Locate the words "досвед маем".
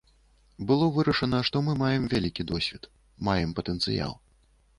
2.53-3.55